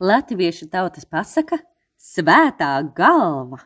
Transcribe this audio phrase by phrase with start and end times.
[0.00, 1.56] Latviešu tautas pasaka-
[2.12, 3.58] svētā galva.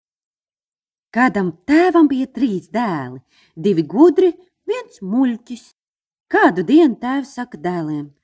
[1.13, 3.21] Kādam tēvam bija trīs dēli,
[3.55, 4.33] divi gudri,
[4.65, 5.75] viens muļķis.
[6.33, 8.15] Kādu dienu tēvs saka dēliem: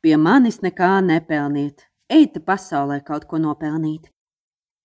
[0.00, 4.08] Pie manis nekā nepelniet, ejiet pasaulē kaut ko nopelnīt.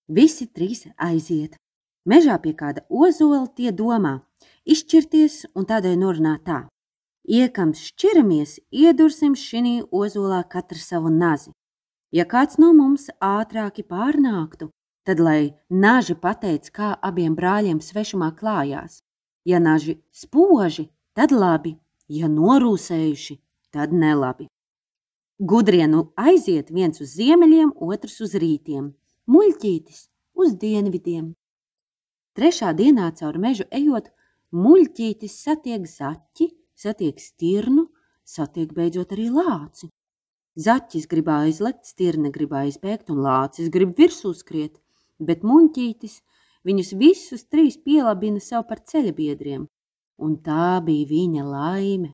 [0.10, 1.56] Visi trīs aiziet.
[2.06, 4.22] Mežā pie kāda ozola tie domā,
[4.68, 6.68] izšķirties un tādēļ norunā tā.
[7.24, 11.56] Iekams šķiramies, iedursim šī ozolā katru savu nazi.
[12.16, 14.70] Ja kāds no mums ātrāki pārnāktu,
[15.04, 19.02] tad lai naži pateic, kā abiem brāļiem svešumā klājās.
[19.44, 21.74] Ja naži spoži, tad labi,
[22.08, 23.36] ja norūsējuši,
[23.76, 24.48] tad nelabi.
[25.52, 28.94] Gudrie nu aiziet viens uz ziemeļiem, otrs uz rītiem,
[29.28, 30.06] muļķītis
[30.40, 31.34] uz dienvidiem.
[32.40, 34.08] Trešā dienā caur mežu ejot,
[34.56, 36.48] muļķītis satiek zaķi,
[36.80, 37.90] satiek stirnu,
[38.24, 39.92] satiek beidzot arī lāci.
[40.56, 44.78] Zaķis grib aizlekt, stirne grib aizbēgt un lācis grib virsū skriet,
[45.20, 46.22] bet muņķītis
[46.68, 49.66] viņus visus trīs pielabina sev par ceļabiedriem.
[50.24, 52.14] Un tā bija viņa laime,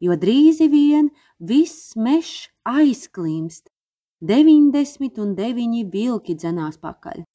[0.00, 3.68] jo drīzi vien viss mešs aizklimst.
[4.24, 7.26] 99 vilki dzenās pakaļ.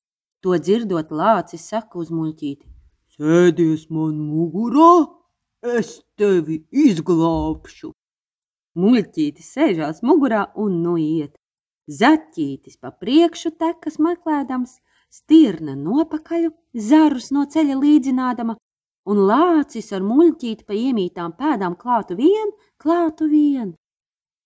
[0.42, 2.66] To dzirdot lācis saka uz muļķīti.
[3.18, 5.06] Sēdies man mugurā,
[5.78, 7.92] es tevi izglābšu.
[8.78, 11.34] Muļķītis sēžās mugurā un nu iet.
[11.88, 14.78] Zaķītis pa priekšu tekas meklēdams,
[15.10, 16.52] stirna nopakaļu,
[16.90, 18.58] zarus no ceļa līdzinādama,
[19.08, 22.52] un lācis ar muļķīti pa iemītām pēdām klātu vien,
[22.84, 23.74] klātu vien.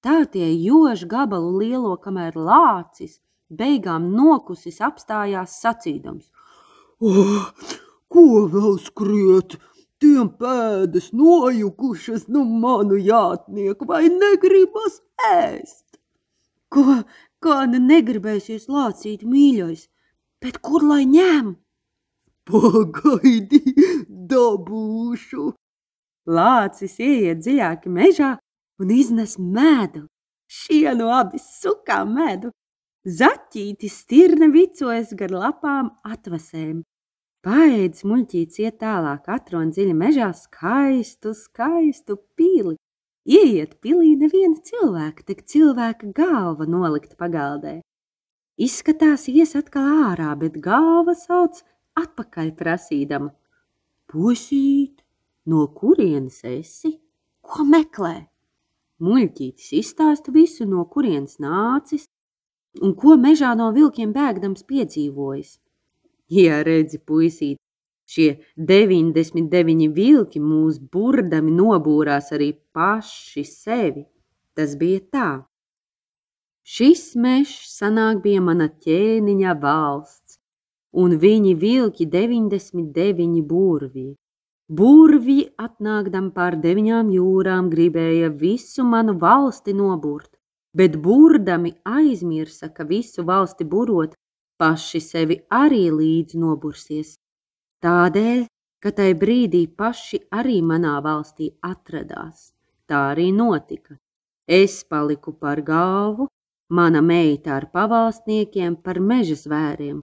[0.06, 3.20] Tā tie jož gabalu lielo, kamēr lācis
[3.50, 6.32] beigām nokusis apstājās sacīdams.
[7.02, 7.50] Oh,
[8.12, 9.58] ko vēl skriet?
[10.02, 15.86] Tiem pēdas nojukušas no nu manu jātnieku, vai negribas ēst?
[16.72, 17.02] Ko,
[17.44, 19.88] kā nu negribēsies lācīt mīļais,
[20.42, 21.56] bet kur lai ņem?
[22.52, 23.62] Pagaidi,
[24.32, 25.52] dabūšu.
[26.32, 28.36] Lācis ieiet dziļāk mežā
[28.82, 30.08] un iznes medu.
[30.52, 32.52] Šienu abi sukā medu.
[33.02, 36.84] Zaķītis stirne vicojas gar lapām atvasēm.
[37.42, 42.76] Paēdis muļķīts iet tālāk, atrod dziļi mežā skaistu, skaistu pili.
[43.26, 47.80] Ieiet pilī neviena cilvēka, tik cilvēka galva nolikta pagaldē.
[48.62, 51.64] Izskatās, ies atkal ārā, bet galva sauc
[51.98, 53.32] atpakaļ prasīdama.
[54.12, 55.02] Pusīt,
[55.50, 56.94] no kurienes esi?
[57.42, 58.28] Ko meklē?
[59.02, 62.06] Muļķītis izstāsta visu, no kurienes nācis
[62.86, 65.58] un ko mežā no vilkiem bēgdams piedzīvojis.
[66.32, 67.58] Ja redzi, puisīt,
[68.08, 74.06] šie 99 vilki mūs burdami nobūrās arī paši sevi.
[74.56, 75.30] Tas bija tā.
[76.64, 80.38] Šis mežs sanāk bija mana ķēniņa valsts,
[81.04, 84.12] un viņi vilki 99 burvī.
[84.72, 90.32] Burvī atnākdam pār deviņām jūrām gribēja visu manu valsti noburt,
[90.72, 94.16] bet burdami aizmirsa, ka visu valsti burot
[94.62, 97.16] paši sevi arī līdz nobursies.
[97.82, 98.46] Tādēļ,
[98.82, 102.52] ka tai brīdī paši arī manā valstī atradās.
[102.86, 103.98] Tā arī notika.
[104.46, 106.28] Es paliku par galvu,
[106.70, 110.02] mana meita ar pavalstniekiem par meža zvēriem,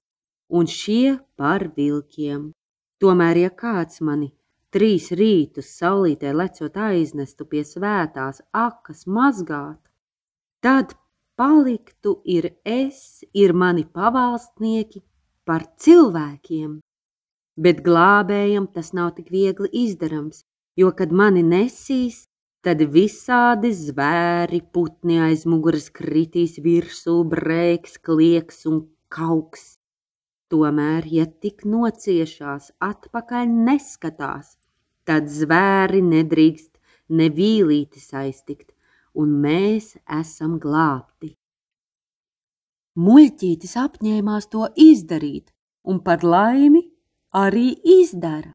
[0.49, 2.50] un šie par vilkiem.
[2.99, 4.32] Tomēr, ja kāds mani
[4.75, 9.81] trīs rītus saulītē lecot aiznestu pie svētās akas mazgāt,
[10.64, 10.96] tad
[11.38, 15.05] paliktu ir es, ir mani pavalstnieki
[15.46, 16.79] par cilvēkiem.
[17.58, 20.44] Bet glābējam tas nav tik viegli izdarams,
[20.79, 22.26] jo, kad mani nesīs,
[22.62, 29.76] tad visādi zvēri putni aiz muguras kritīs virsū, brēks, klieks un kauks.
[30.49, 34.56] Tomēr, ja tik nociešās atpakaļ neskatās,
[35.05, 38.73] tad zvēri nedrīkst nevīlīti saiztikt,
[39.19, 41.32] un mēs esam glābti.
[42.99, 45.53] Muļķītis apņēmās to izdarīt,
[45.91, 46.82] un par laimi
[47.35, 47.69] arī
[47.99, 48.55] izdara.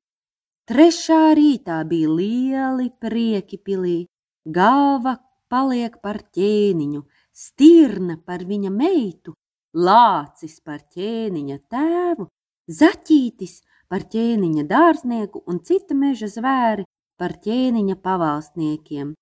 [0.67, 3.99] Trešā rītā bija lieli prieki pilī,
[4.47, 5.17] galva
[5.51, 9.35] paliek par ķēniņu, stirna par viņa meitu
[9.73, 12.27] Lācis par ķēniņa tēvu,
[12.69, 13.55] zaķītis
[13.89, 16.85] par ķēniņa dārznieku un cita meža zvēri
[17.17, 19.15] par ķēniņa pavalsniekiem.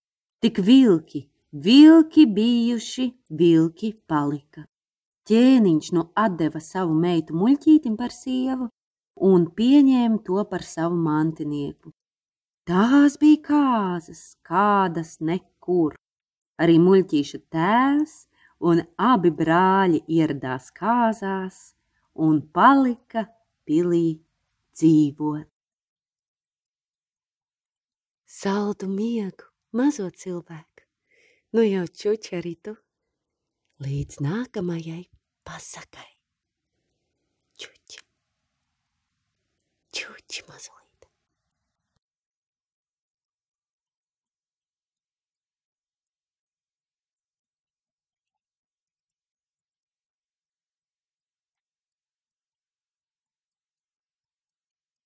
[0.43, 4.65] Tik vilki, vilki bijuši, vilki palika.
[5.27, 8.69] Ķēniņš nu atdeva savu meitu muļķītim par sievu
[9.27, 11.91] un pieņēma to par savu mantinieku.
[12.67, 15.95] Tās bija kāzas, kādas nekur.
[16.61, 18.15] Arī muļķīša tēvs
[18.69, 21.73] un abi brāļi ieradās kāzās
[22.13, 23.25] un palika
[23.65, 24.21] pilī
[24.77, 25.47] dzīvot.
[28.31, 30.70] Saldu miegu, mazo cilvēku,
[31.53, 32.75] nu jau čuči arī tu,
[33.83, 35.03] līdz nākamajai
[35.47, 36.11] pasakai.
[37.59, 38.03] Čuči,
[39.95, 40.80] čuči mazliet.